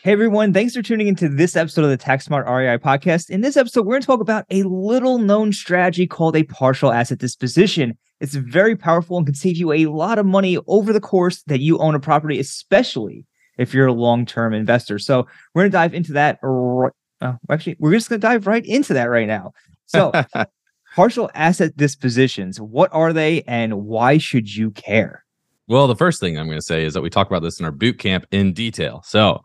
[0.00, 3.30] Hey everyone, thanks for tuning into this episode of the Tax Smart REI podcast.
[3.30, 6.92] In this episode, we're going to talk about a little known strategy called a partial
[6.92, 7.98] asset disposition.
[8.20, 11.58] It's very powerful and can save you a lot of money over the course that
[11.58, 13.26] you own a property, especially
[13.58, 15.00] if you're a long-term investor.
[15.00, 16.38] So we're going to dive into that.
[16.42, 19.50] Right, uh, actually, we're just going to dive right into that right now.
[19.86, 20.12] So
[20.94, 25.24] partial asset dispositions, what are they and why should you care?
[25.66, 27.66] Well, the first thing I'm going to say is that we talk about this in
[27.66, 29.02] our boot camp in detail.
[29.04, 29.44] So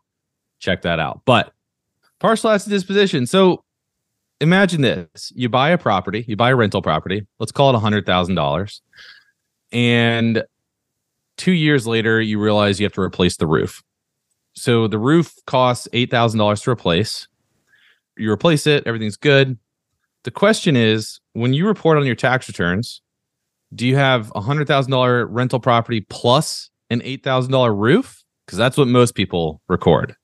[0.64, 1.22] check that out.
[1.26, 1.52] But
[2.20, 3.28] partial asset disposition.
[3.28, 3.64] So
[4.40, 8.82] imagine this you buy a property, you buy a rental property, let's call it $100,000.
[9.72, 10.44] And
[11.38, 13.84] two years later, you realize you have to replace the roof.
[14.56, 17.28] So the roof costs $8,000 to replace.
[18.18, 19.58] You replace it, everything's good.
[20.24, 23.02] The question is when you report on your tax returns,
[23.76, 28.24] do you have a $100,000 rental property plus an $8,000 roof?
[28.46, 30.16] Because that's what most people record.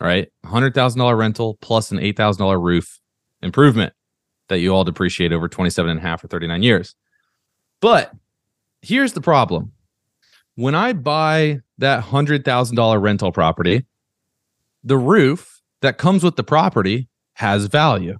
[0.00, 0.28] Right.
[0.44, 3.00] $100,000 rental plus an $8,000 roof
[3.42, 3.92] improvement
[4.48, 6.94] that you all depreciate over 27 and a half or 39 years.
[7.80, 8.12] But
[8.82, 9.72] here's the problem.
[10.54, 13.84] When I buy that $100,000 rental property,
[14.84, 18.18] the roof that comes with the property has value.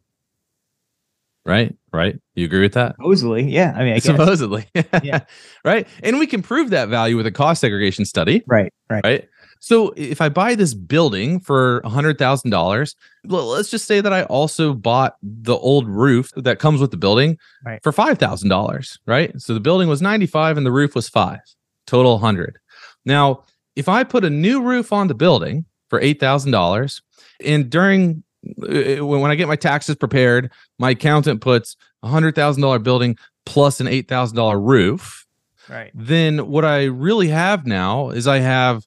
[1.45, 1.75] Right?
[1.93, 2.19] Right?
[2.35, 2.97] You agree with that?
[2.97, 3.73] Supposedly, yeah.
[3.77, 3.99] I mean, I.
[4.01, 4.67] Supposedly.
[5.03, 5.21] Yeah.
[5.65, 5.87] right.
[6.03, 8.43] And we can prove that value with a cost segregation study.
[8.47, 9.05] right, right.
[9.05, 9.29] Right.
[9.61, 15.17] So if I buy this building for $100,000, let's just say that I also bought
[15.23, 17.83] the old roof that comes with the building Right.
[17.83, 19.33] for $5,000, right?
[19.41, 21.39] So the building was 95 and the roof was 5,
[21.87, 22.59] total 100.
[23.05, 23.43] Now,
[23.75, 27.01] if I put a new roof on the building for $8,000
[27.45, 28.23] and during
[28.63, 33.81] uh, when when I get my taxes prepared, my accountant puts a $100,000 building plus
[33.81, 35.27] an $8,000 roof,
[35.69, 35.91] Right.
[35.95, 38.85] then what I really have now is I have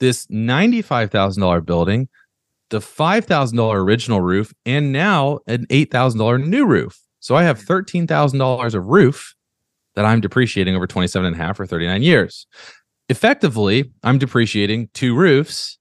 [0.00, 2.08] this $95,000 building,
[2.70, 7.00] the $5,000 original roof, and now an $8,000 new roof.
[7.20, 9.34] So I have $13,000 of roof
[9.94, 12.46] that I'm depreciating over 27 and a half or 39 years.
[13.08, 15.78] Effectively, I'm depreciating two roofs,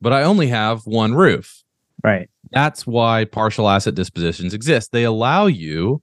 [0.00, 1.62] but I only have one roof.
[2.04, 2.28] Right.
[2.52, 4.92] That's why partial asset dispositions exist.
[4.92, 6.02] They allow you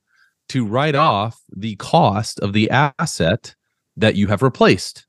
[0.49, 3.55] to write off the cost of the asset
[3.95, 5.05] that you have replaced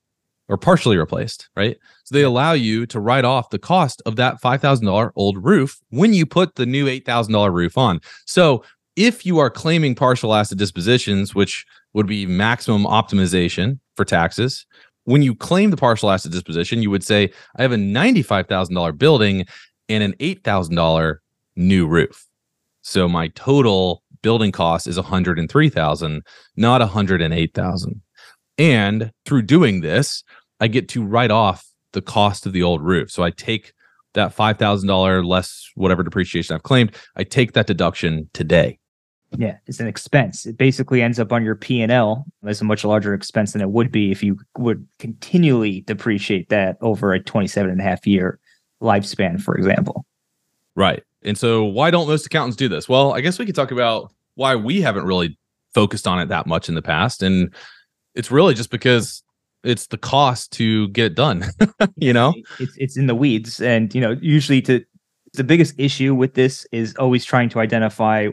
[0.48, 1.76] or partially replaced, right?
[2.04, 6.12] So they allow you to write off the cost of that $5,000 old roof when
[6.12, 8.00] you put the new $8,000 roof on.
[8.26, 8.62] So
[8.96, 14.66] if you are claiming partial asset dispositions, which would be maximum optimization for taxes,
[15.04, 19.44] when you claim the partial asset disposition, you would say, I have a $95,000 building
[19.88, 21.16] and an $8,000
[21.56, 22.26] new roof.
[22.82, 26.22] So my total building cost is 103,000,
[26.56, 28.00] not 108,000.
[28.58, 30.22] And through doing this,
[30.60, 33.10] I get to write off the cost of the old roof.
[33.10, 33.72] So I take
[34.14, 38.78] that $5,000 less whatever depreciation I've claimed, I take that deduction today.
[39.36, 40.46] Yeah, it's an expense.
[40.46, 43.62] It basically ends up on your P and L as a much larger expense than
[43.62, 48.06] it would be if you would continually depreciate that over a 27 and a half
[48.06, 48.38] year
[48.80, 50.06] lifespan, for example.
[50.76, 51.02] Right.
[51.22, 52.88] And so why don't most accountants do this?
[52.88, 55.36] Well, I guess we could talk about why we haven't really
[55.72, 57.22] focused on it that much in the past.
[57.22, 57.52] And
[58.14, 59.22] it's really just because
[59.62, 61.44] it's the cost to get it done,
[61.96, 62.34] you know?
[62.58, 63.60] It's it's in the weeds.
[63.60, 64.84] And you know, usually to
[65.32, 68.28] the biggest issue with this is always trying to identify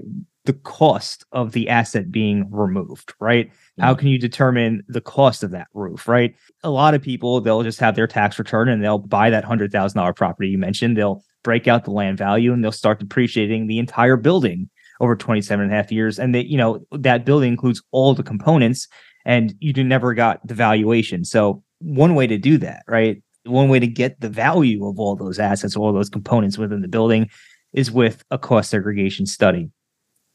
[0.46, 3.52] the cost of the asset being removed, right?
[3.80, 6.36] How can you determine the cost of that roof, right?
[6.64, 10.16] A lot of people, they'll just have their tax return and they'll buy that $100,000
[10.16, 10.98] property you mentioned.
[10.98, 14.70] They'll break out the land value and they'll start depreciating the entire building
[15.00, 16.20] over 27 and a half years.
[16.20, 18.88] And they, you know, that building includes all the components
[19.26, 21.24] and you never got the valuation.
[21.26, 23.22] So one way to do that, right?
[23.46, 26.88] One way to get the value of all those assets, all those components within the
[26.88, 27.30] building
[27.74, 29.70] is with a cost segregation study.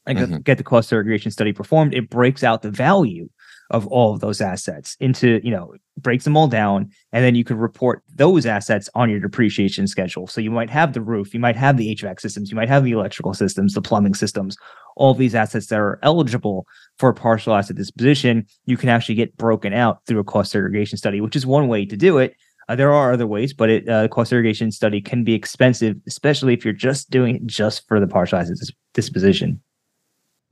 [0.05, 0.43] And get- Mhm.
[0.43, 3.29] get the cost segregation study performed, it breaks out the value
[3.69, 6.89] of all of those assets into, you know, breaks them all down.
[7.11, 10.25] And then you could report those assets on your depreciation schedule.
[10.27, 12.85] So you might have the roof, you might have the HVAC systems, you might have
[12.85, 14.55] the electrical systems, the plumbing systems,
[14.97, 16.67] all these assets that are eligible
[16.97, 20.97] for a partial asset disposition, you can actually get broken out through a cost segregation
[20.97, 22.35] study, which is one way to do it.
[22.67, 26.53] Uh, there are other ways, but it uh, cost segregation study can be expensive, especially
[26.53, 29.61] if you're just doing it just for the partial asset dis- disposition.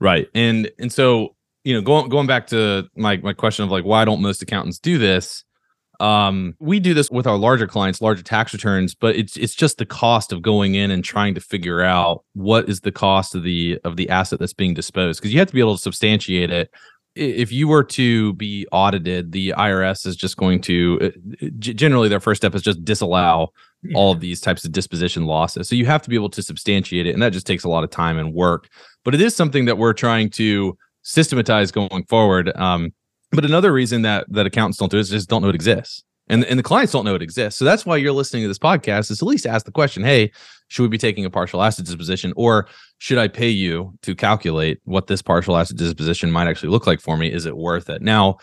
[0.00, 0.28] Right.
[0.34, 1.34] And and so,
[1.64, 4.78] you know, going going back to my my question of like why don't most accountants
[4.78, 5.44] do this?
[6.00, 9.78] Um, we do this with our larger clients, larger tax returns, but it's it's just
[9.78, 13.42] the cost of going in and trying to figure out what is the cost of
[13.42, 16.50] the of the asset that's being disposed because you have to be able to substantiate
[16.50, 16.70] it.
[17.14, 22.20] If you were to be audited, the IRS is just going to uh, generally their
[22.20, 23.52] first step is just disallow
[23.82, 23.96] yeah.
[23.96, 25.66] all of these types of disposition losses.
[25.66, 27.84] So you have to be able to substantiate it, and that just takes a lot
[27.84, 28.68] of time and work.
[29.02, 32.54] But it is something that we're trying to systematize going forward.
[32.56, 32.92] Um,
[33.32, 36.04] but another reason that that accountants don't do it is just don't know it exists.
[36.28, 37.58] And, and the clients don't know it exists.
[37.58, 40.32] So that's why you're listening to this podcast is at least ask the question, hey,
[40.68, 42.66] should we be taking a partial asset disposition or
[42.98, 47.00] should I pay you to calculate what this partial asset disposition might actually look like
[47.00, 47.32] for me?
[47.32, 48.02] Is it worth it?
[48.02, 48.38] Now,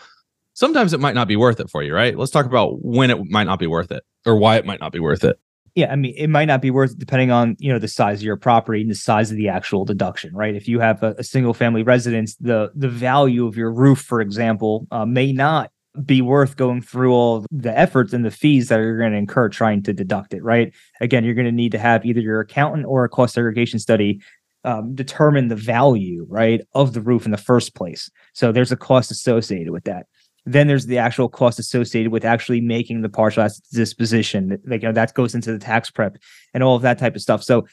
[0.54, 2.16] sometimes it might not be worth it for you, right?
[2.16, 4.92] Let's talk about when it might not be worth it or why it might not
[4.92, 5.38] be worth it.
[5.74, 8.20] Yeah, I mean, it might not be worth it depending on you know the size
[8.20, 10.54] of your property and the size of the actual deduction, right?
[10.54, 14.20] If you have a, a single family residence, the the value of your roof, for
[14.20, 15.70] example, uh, may not
[16.04, 19.48] be worth going through all the efforts and the fees that you're going to incur
[19.48, 20.72] trying to deduct it, right?
[21.00, 24.20] Again, you're going to need to have either your accountant or a cost segregation study
[24.64, 28.10] um, determine the value, right, of the roof in the first place.
[28.32, 30.06] So there's a cost associated with that.
[30.46, 34.60] Then there's the actual cost associated with actually making the partial asset disposition.
[34.66, 36.18] Like you know, that goes into the tax prep
[36.52, 37.42] and all of that type of stuff.
[37.42, 37.66] So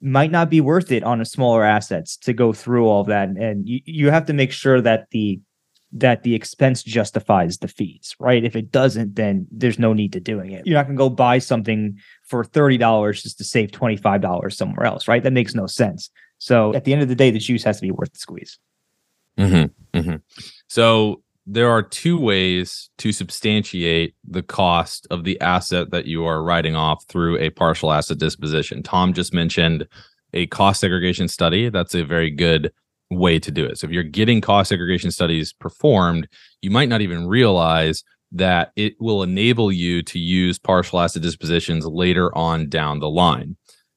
[0.00, 3.28] might not be worth it on a smaller assets to go through all of that.
[3.28, 5.40] And, you, you have to make sure that the
[5.94, 8.44] that the expense justifies the fees, right?
[8.44, 10.66] If it doesn't, then there's no need to doing it.
[10.66, 15.22] You're not gonna go buy something for $30 just to save $25 somewhere else, right?
[15.22, 16.08] That makes no sense.
[16.38, 18.58] So at the end of the day, the juice has to be worth the squeeze.
[19.38, 20.16] Mm-hmm, mm-hmm.
[20.66, 26.42] So there are two ways to substantiate the cost of the asset that you are
[26.42, 28.82] writing off through a partial asset disposition.
[28.82, 29.86] Tom just mentioned
[30.32, 31.68] a cost segregation study.
[31.68, 32.72] That's a very good
[33.10, 33.78] way to do it.
[33.78, 36.28] So if you're getting cost segregation studies performed,
[36.62, 41.84] you might not even realize that it will enable you to use partial asset dispositions
[41.84, 43.56] later on down the line.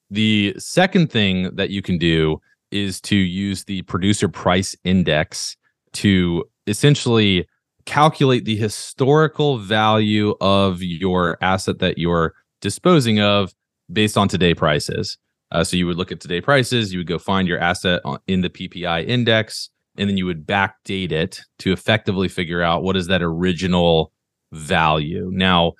[0.10, 5.56] The second thing that you can do is to use the producer price index
[5.94, 7.48] to essentially
[7.86, 13.54] calculate the historical value of your asset that you're disposing of
[13.92, 15.18] based on today prices.
[15.52, 18.42] Uh, so you would look at today prices, you would go find your asset in
[18.42, 23.08] the PPI index, and then you would backdate it to effectively figure out what is
[23.08, 24.12] that original
[24.52, 25.30] value.
[25.32, 25.74] Now,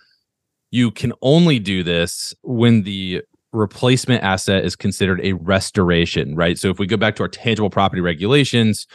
[0.72, 3.24] you can only do this when the
[3.54, 6.60] replacement asset is considered a restoration, right?
[6.60, 8.86] So if we go back to our tangible property regulations,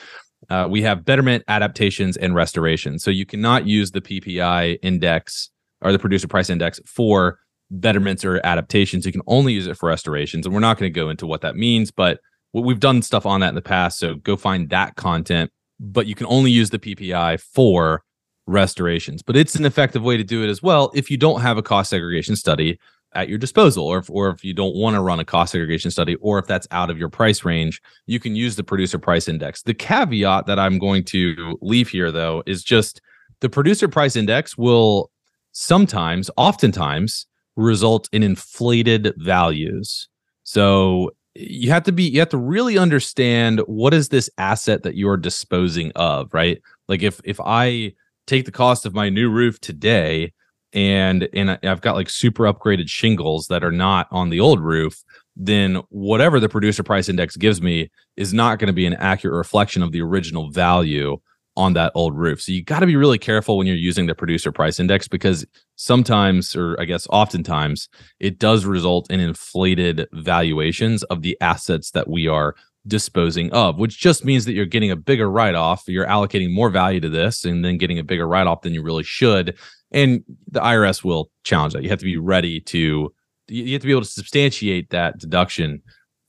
[0.48, 2.98] uh, we have betterment, adaptations, and restoration.
[2.98, 5.50] So you cannot use the PPI index
[5.82, 7.38] or the producer price index for
[7.70, 9.06] betterments or adaptations.
[9.06, 10.46] You can only use it for restorations.
[10.46, 12.20] And we're not going to go into what that means, but
[12.52, 13.98] we've done stuff on that in the past.
[13.98, 15.50] So go find that content.
[15.78, 18.02] But you can only use the PPI for
[18.46, 19.22] restorations.
[19.22, 21.62] But it's an effective way to do it as well if you don't have a
[21.62, 22.78] cost segregation study
[23.14, 25.90] at your disposal or if, or if you don't want to run a cost segregation
[25.90, 29.28] study or if that's out of your price range you can use the producer price
[29.28, 29.62] index.
[29.62, 33.00] The caveat that i'm going to leave here though is just
[33.40, 35.10] the producer price index will
[35.52, 37.26] sometimes oftentimes
[37.56, 40.08] result in inflated values.
[40.44, 44.96] So you have to be you have to really understand what is this asset that
[44.96, 46.60] you're disposing of right?
[46.88, 47.92] Like if if i
[48.26, 50.32] take the cost of my new roof today
[50.72, 55.02] and and I've got like super upgraded shingles that are not on the old roof,
[55.36, 59.36] then whatever the producer price index gives me is not going to be an accurate
[59.36, 61.18] reflection of the original value
[61.56, 62.40] on that old roof.
[62.40, 65.44] So you got to be really careful when you're using the producer price index because
[65.76, 67.88] sometimes or I guess oftentimes
[68.20, 72.54] it does result in inflated valuations of the assets that we are
[72.86, 75.84] disposing of, which just means that you're getting a bigger write off.
[75.86, 78.82] You're allocating more value to this and then getting a bigger write off than you
[78.82, 79.58] really should
[79.90, 81.82] and the IRS will challenge that.
[81.82, 83.12] You have to be ready to
[83.48, 85.82] you have to be able to substantiate that deduction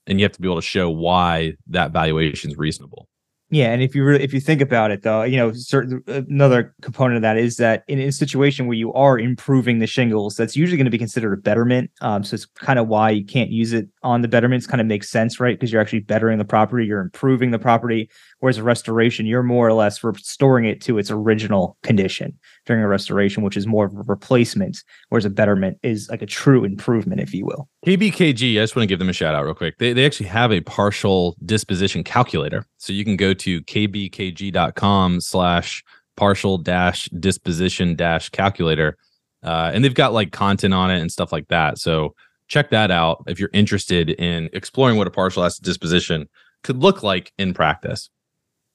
[0.07, 3.07] and you have to be able to show why that valuation is reasonable.
[3.53, 6.73] Yeah, and if you really if you think about it though, you know, certain another
[6.81, 10.55] component of that is that in, a situation where you are improving the shingles, that's
[10.55, 11.91] usually going to be considered a betterment.
[11.99, 14.67] Um, so it's kind of why you can't use it on the betterments.
[14.67, 15.59] Kind of makes sense, right?
[15.59, 18.09] Because you're actually bettering the property, you're improving the property.
[18.39, 22.87] Whereas a restoration, you're more or less restoring it to its original condition during a
[22.87, 27.19] restoration, which is more of a replacement, whereas a betterment is like a true improvement,
[27.19, 27.67] if you will.
[27.85, 29.77] KBKG, I just want to give them a shout out real quick.
[29.79, 32.65] They, they actually have a partial disposition calculator.
[32.77, 35.83] So you can go to kbkg.com slash
[36.17, 38.97] partial dash disposition dash calculator
[39.43, 41.79] Uh, and they've got like content on it and stuff like that.
[41.79, 42.13] So
[42.47, 46.27] check that out if you're interested in exploring what a partial asset disposition
[46.63, 48.09] could look like in practice.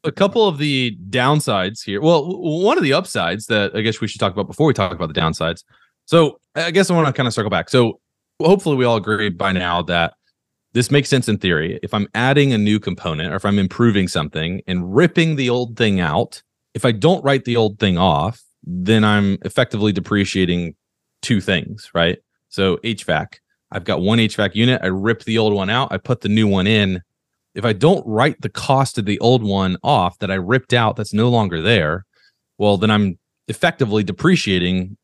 [0.05, 2.01] A couple of the downsides here.
[2.01, 4.93] Well, one of the upsides that I guess we should talk about before we talk
[4.93, 5.65] about the downsides.
[6.05, 7.69] So I guess I want to kind of circle back.
[7.69, 8.01] So
[8.41, 10.15] hopefully we all agree by now that
[10.73, 11.81] this makes sense in theory.
[11.83, 15.77] If I'm adding a new component or if I'm improving something and ripping the old
[15.77, 16.43] thing out,
[16.75, 20.75] if I don't write the old thing off, then I'm effectively depreciating
[21.23, 22.19] two things, right?
[22.51, 23.37] So HVAC,
[23.73, 26.47] I've got one HVAC unit, I rip the old one out, I put the new
[26.47, 27.03] one in.
[27.57, 30.95] If I don't write the cost of the old one off that I ripped out
[30.95, 32.05] that's no longer there,
[32.59, 34.97] well, then I'm effectively depreciating.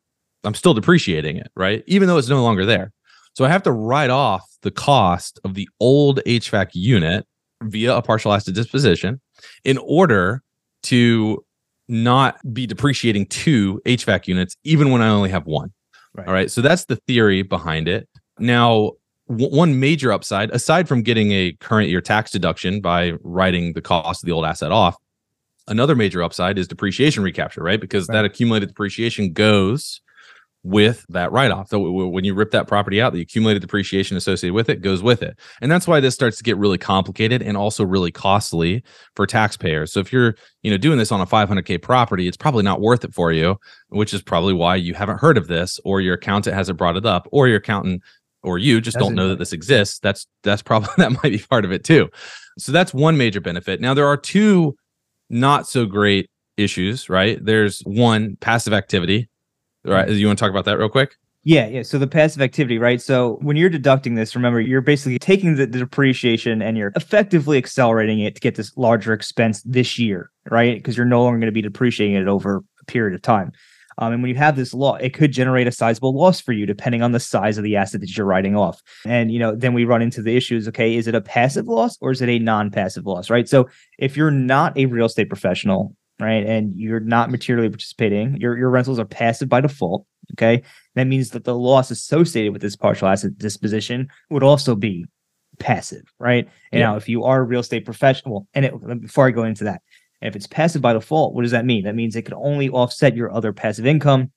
[0.43, 1.83] I'm still depreciating it, right?
[1.87, 2.91] Even though it's no longer there.
[3.33, 7.25] So I have to write off the cost of the old HVAC unit
[7.63, 9.19] via a partial asset disposition
[9.63, 10.43] in order
[10.83, 11.43] to
[11.87, 15.73] not be depreciating two HVAC units, even when I only have one.
[16.13, 16.27] Right.
[16.27, 16.51] All right.
[16.51, 18.07] So that's the theory behind it.
[18.37, 18.91] Now,
[19.37, 24.23] one major upside, aside from getting a current year tax deduction by writing the cost
[24.23, 24.95] of the old asset off,
[25.67, 27.79] another major upside is depreciation recapture, right?
[27.79, 28.15] Because right.
[28.15, 30.01] that accumulated depreciation goes
[30.63, 31.67] with that write off.
[31.67, 35.21] So when you rip that property out, the accumulated depreciation associated with it goes with
[35.21, 35.37] it.
[35.61, 38.81] And that's why this starts to get really complicated and also really costly
[39.15, 39.91] for taxpayers.
[39.91, 43.03] So if you're, you know, doing this on a 500k property, it's probably not worth
[43.03, 43.57] it for you,
[43.89, 47.05] which is probably why you haven't heard of this or your accountant hasn't brought it
[47.05, 48.01] up or your accountant
[48.43, 49.99] or you just Doesn't don't know that this exists.
[49.99, 52.09] That's that's probably that might be part of it too.
[52.57, 53.81] So that's one major benefit.
[53.81, 54.75] Now there are two
[55.29, 57.43] not so great issues, right?
[57.43, 59.29] There's one passive activity
[59.85, 59.91] mm-hmm.
[59.91, 60.09] Right.
[60.09, 61.15] You want to talk about that real quick?
[61.45, 61.81] Yeah, yeah.
[61.83, 63.01] So the passive activity, right?
[63.01, 67.57] So when you're deducting this, remember you're basically taking the, the, depreciation and you're effectively
[67.57, 70.77] accelerating it to get this larger expense this year, right?
[70.77, 73.51] Because you're no longer going to be depreciating it over a period of time.
[73.97, 76.65] Um, and when you have this law, it could generate a sizable loss for you
[76.65, 78.81] depending on the size of the asset that you're writing off.
[79.05, 80.67] And you know, then we run into the issues.
[80.67, 83.29] Okay, is it a passive loss or is it a non-passive loss?
[83.29, 83.47] Right.
[83.47, 86.45] So if you're not a real estate professional, right?
[86.45, 88.37] And you're not materially participating.
[88.37, 90.05] Your your rentals are passive by default.
[90.33, 90.63] Okay.
[90.95, 95.05] That means that the loss associated with this partial asset disposition would also be
[95.59, 96.47] passive, right?
[96.71, 96.87] And yeah.
[96.87, 99.81] now if you are a real estate professional, and it, before I go into that,
[100.27, 101.83] if it's passive by default, what does that mean?
[101.83, 104.31] That means it can only offset your other passive income.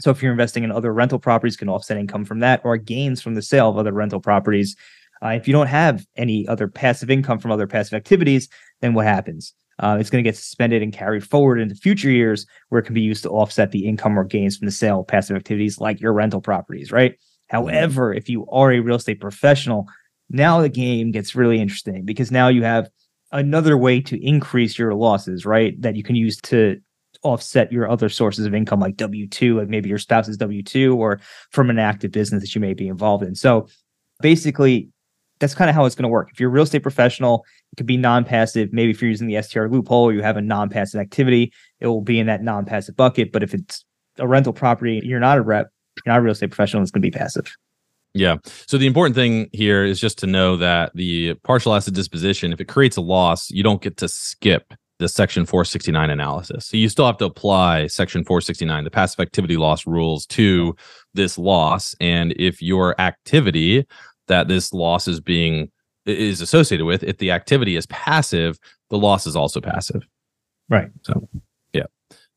[0.00, 3.20] So if you're investing in other rental properties, can offset income from that or gains
[3.20, 4.76] from the sale of other rental properties.
[5.22, 8.48] Uh, if you don't have any other passive income from other passive activities,
[8.80, 9.52] then what happens?
[9.80, 12.94] uh, it's going to get suspended and carried forward into future years where it can
[12.94, 16.00] be used to offset the income or gains from the sale of passive activities like
[16.00, 17.18] your rental properties, right?
[17.48, 19.88] However, if you are a real estate professional,
[20.28, 22.90] now the game gets really interesting because now you have
[23.32, 25.80] another way to increase your losses, right?
[25.80, 26.80] That you can use to
[27.22, 31.20] offset your other sources of income like W2, like maybe your spouse's W2 or
[31.50, 33.34] from an active business that you may be involved in.
[33.34, 33.68] So
[34.20, 34.88] basically,
[35.38, 36.28] that's kind of how it's going to work.
[36.32, 38.72] If you're a real estate professional, it could be non-passive.
[38.72, 42.02] Maybe if you're using the STR loophole, or you have a non-passive activity, it will
[42.02, 43.32] be in that non-passive bucket.
[43.32, 43.84] But if it's
[44.18, 45.70] a rental property, you're not a rep,
[46.04, 47.56] you're not a real estate professional, it's going to be passive.
[48.14, 48.36] Yeah.
[48.66, 52.60] So the important thing here is just to know that the partial asset disposition, if
[52.60, 56.66] it creates a loss, you don't get to skip the section 469 analysis.
[56.66, 60.74] So you still have to apply section 469, the passive activity loss rules to
[61.14, 61.94] this loss.
[62.00, 63.86] And if your activity
[64.30, 65.70] that this loss is being
[66.06, 67.02] is associated with.
[67.02, 70.02] If the activity is passive, the loss is also passive.
[70.68, 70.88] Right.
[71.02, 71.28] So,
[71.72, 71.86] yeah.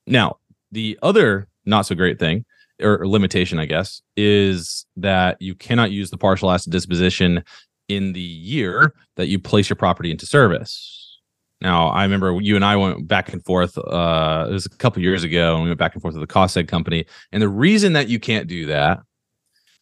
[0.05, 0.37] Now,
[0.71, 2.45] the other not so great thing
[2.83, 7.43] or limitation, I guess, is that you cannot use the partial asset disposition
[7.87, 11.19] in the year that you place your property into service.
[11.61, 13.77] Now, I remember you and I went back and forth.
[13.77, 16.27] Uh, it was a couple years ago, and we went back and forth with the
[16.27, 17.05] cost seg company.
[17.31, 18.99] And the reason that you can't do that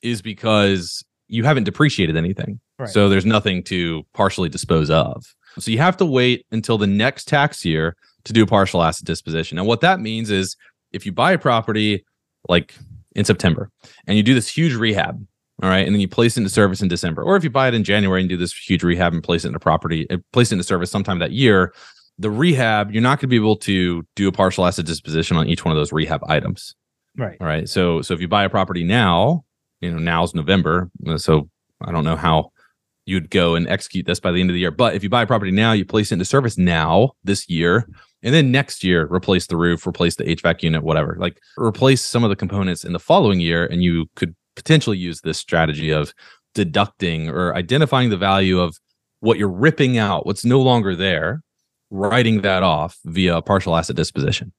[0.04, 2.60] is because you haven't depreciated anything.
[2.78, 2.90] Right.
[2.90, 5.26] So there's nothing to partially dispose of.
[5.60, 9.06] So you have to wait until the next tax year to do a partial asset
[9.06, 9.58] disposition.
[9.58, 10.56] And what that means is
[10.92, 12.06] if you buy a property
[12.48, 12.76] like
[13.16, 13.70] in September
[14.08, 15.26] and you do this huge rehab,
[15.62, 17.68] all right, and then you place it into service in December, or if you buy
[17.68, 20.52] it in January and do this huge rehab and place it into property, uh, place
[20.52, 21.74] it into service sometime that year,
[22.18, 25.48] the rehab, you're not going to be able to do a partial asset disposition on
[25.48, 26.76] each one of those rehab items.
[27.18, 27.38] Right.
[27.42, 27.68] All right.
[27.68, 29.44] So so if you buy a property now
[29.82, 31.50] you know now's November, uh, so
[31.82, 32.52] I don't know how
[33.06, 34.72] you'd go and execute this by the end of the year.
[34.72, 37.88] But if you buy a property now, you place it into service now this year,
[38.24, 41.16] and then next year replace the roof, replace the HVAC unit, whatever.
[41.20, 45.22] Like replace some of the components in the following year, and you could potentially use
[45.22, 46.14] this strategy of
[46.54, 48.78] deducting or identifying the value of
[49.22, 51.42] what you're ripping out, what's no longer there,
[51.90, 54.52] writing that off via partial asset disposition.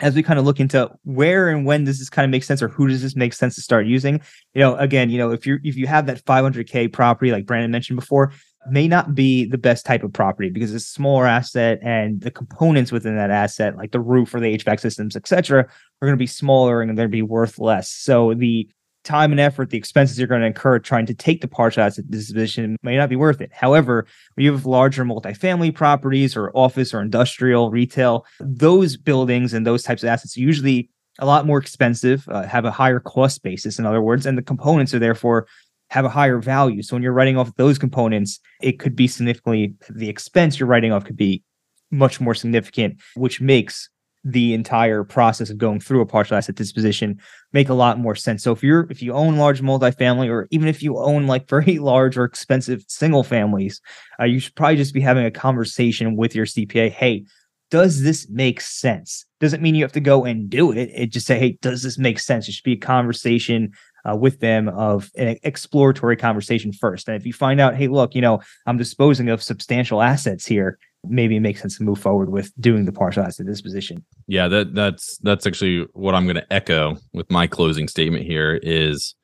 [0.00, 2.62] as we kind of look into where and when does this kind of make sense
[2.62, 4.20] or who does this make sense to start using
[4.52, 7.70] you know again you know if you if you have that 500k property like brandon
[7.70, 8.32] mentioned before
[8.70, 12.30] may not be the best type of property because it's a smaller asset and the
[12.30, 16.16] components within that asset, like the roof or the HVAC systems, etc., are going to
[16.16, 17.90] be smaller and they're going to be worth less.
[17.90, 18.68] So the
[19.04, 22.10] time and effort, the expenses you're going to incur trying to take the partial asset
[22.10, 23.50] disposition may not be worth it.
[23.52, 29.66] However, when you have larger multifamily properties or office or industrial retail, those buildings and
[29.66, 30.90] those types of assets are usually
[31.20, 34.42] a lot more expensive, uh, have a higher cost basis, in other words, and the
[34.42, 35.46] components are therefore
[35.90, 36.82] have a higher value.
[36.82, 40.92] So when you're writing off those components, it could be significantly the expense you're writing
[40.92, 41.42] off could be
[41.90, 43.88] much more significant, which makes
[44.24, 47.20] the entire process of going through a partial asset disposition
[47.52, 48.42] make a lot more sense.
[48.42, 51.78] So if you're if you own large multifamily or even if you own like very
[51.78, 53.80] large or expensive single families,
[54.18, 56.90] uh, you should probably just be having a conversation with your CPA.
[56.90, 57.24] Hey,
[57.70, 59.26] does this make sense?
[59.40, 60.90] Doesn't mean you have to go and do it.
[60.94, 62.48] It just say, hey, does this make sense?
[62.48, 63.72] It should be a conversation
[64.08, 67.08] uh, with them of an exploratory conversation first.
[67.08, 70.78] And if you find out, hey, look, you know, I'm disposing of substantial assets here,
[71.04, 74.04] maybe it makes sense to move forward with doing the partial asset disposition.
[74.26, 78.58] Yeah, that that's that's actually what I'm going to echo with my closing statement here
[78.62, 79.14] is,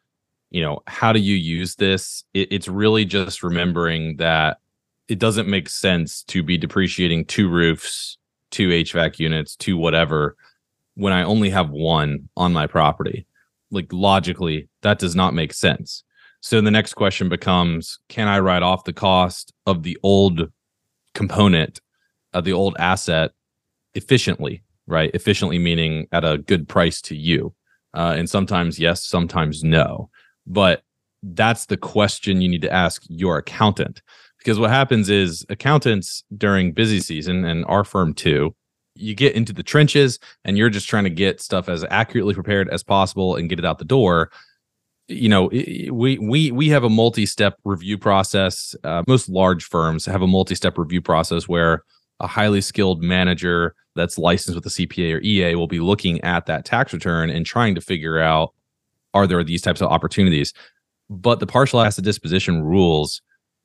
[0.51, 2.25] you know, how do you use this?
[2.35, 4.59] It, it's really just remembering that
[5.09, 8.17] it doesn't make sense to be depreciating two roofs,
[8.51, 10.37] two HVAC units, two whatever
[10.95, 13.27] when I only have one on my property
[13.71, 16.05] like logically that does not make sense.
[16.41, 20.51] So the next question becomes can i write off the cost of the old
[21.15, 21.81] component
[22.33, 23.33] of the old asset
[23.95, 25.11] efficiently right?
[25.15, 27.55] Efficiently meaning at a good price to you.
[27.95, 30.11] Uh, and sometimes yes sometimes no.
[30.47, 30.83] But
[31.23, 34.03] that's the question you need to ask your accountant.
[34.39, 38.55] Because what happens is accountants during busy season and our firm too
[39.01, 42.69] you get into the trenches and you're just trying to get stuff as accurately prepared
[42.69, 44.31] as possible and get it out the door
[45.11, 48.75] you know we we we have a multi-step review process.
[48.85, 51.83] Uh, most large firms have a multi-step review process where
[52.21, 56.47] a highly skilled manager that's licensed with the CPA or EA will be looking at
[56.47, 58.55] that tax return and trying to figure out
[59.13, 60.55] are there these types of opportunities?
[61.09, 63.21] But the partial asset disposition rules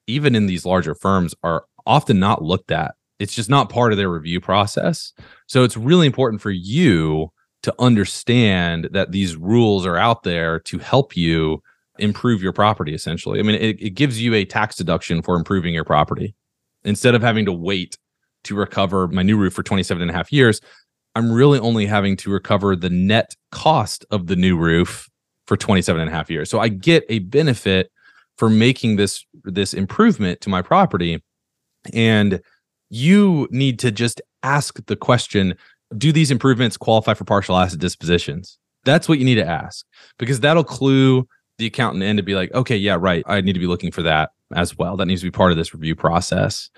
[0.07, 3.97] even in these larger firms are often not looked at it's just not part of
[3.97, 5.13] their review process.
[5.47, 7.31] So it's really important for you
[7.63, 11.61] to understand that these rules are out there to help you
[11.97, 13.39] improve your property essentially.
[13.39, 16.35] I mean, it, it gives you a tax deduction for improving your property.
[16.83, 17.97] Instead of having to wait
[18.43, 20.61] to recover my new roof for 27 and a half years,
[21.15, 25.09] I'm really only having to recover the net cost of the new roof
[25.47, 26.49] for 27 and a half years.
[26.49, 27.89] So I get a benefit
[28.37, 31.23] for making this this improvement to my property
[31.93, 32.41] and
[32.95, 35.55] you need to just ask the question
[35.97, 38.57] do these improvements qualify for partial asset dispositions?
[38.85, 39.85] That's what you need to ask
[40.17, 41.27] because that'll clue
[41.57, 43.23] the accountant in to be like, okay, yeah, right.
[43.27, 44.97] I need to be looking for that as well.
[44.97, 46.69] That needs to be part of this review process.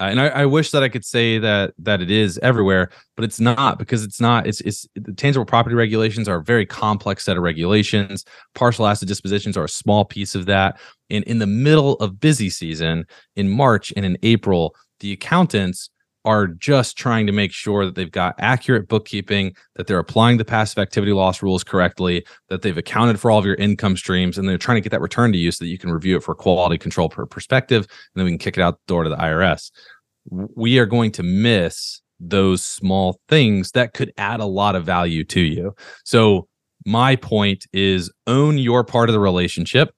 [0.00, 3.24] Uh, and I, I, wish that I could say that that it is everywhere, but
[3.24, 4.46] it's not because it's not.
[4.46, 8.24] It's it's the tangible property regulations are a very complex set of regulations.
[8.54, 10.78] Partial asset dispositions are a small piece of that.
[11.10, 13.06] And in the middle of busy season
[13.36, 15.90] in March and in April, the accountants
[16.24, 20.44] are just trying to make sure that they've got accurate bookkeeping, that they're applying the
[20.44, 24.48] passive activity loss rules correctly, that they've accounted for all of your income streams, and
[24.48, 26.34] they're trying to get that return to you so that you can review it for
[26.34, 29.16] quality control per perspective, and then we can kick it out the door to the
[29.16, 29.70] IRS.
[30.30, 35.24] We are going to miss those small things that could add a lot of value
[35.24, 35.74] to you.
[36.04, 36.48] So
[36.86, 39.94] my point is own your part of the relationship.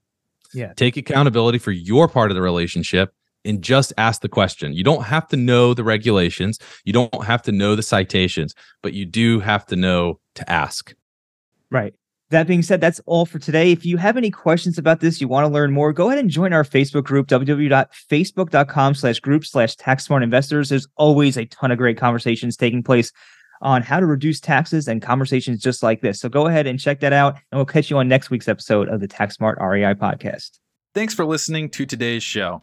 [0.53, 0.73] Yeah.
[0.75, 3.13] Take accountability for your part of the relationship
[3.47, 4.73] and just ask the question.
[4.73, 8.93] You don't have to know the regulations, you don't have to know the citations, but
[8.93, 10.95] you do have to know to ask.
[11.71, 11.95] Right.
[12.31, 13.71] That being said, that's all for today.
[13.71, 16.29] If you have any questions about this, you want to learn more, go ahead and
[16.29, 20.69] join our Facebook group, www.facebook.com slash group slash tax smart investors.
[20.69, 23.13] There's always a ton of great conversations taking place
[23.63, 26.21] on how to reduce taxes and conversations just like this.
[26.21, 28.89] So go ahead and check that out, and we'll catch you on next week's episode
[28.89, 30.59] of the Tax Smart REI podcast.
[30.95, 32.63] Thanks for listening to today's show.